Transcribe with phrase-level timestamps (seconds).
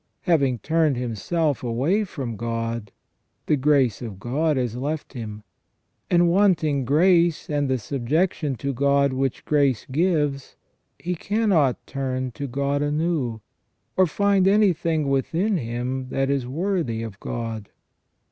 [0.21, 2.91] Having turned himself away from God,
[3.45, 5.43] the grace of God has left him:
[6.09, 10.55] and wanting grace and the subjection to God which grace gives,
[10.97, 13.41] he cannot turn to God anew,
[13.95, 17.69] or find anything within him that is worthy of God.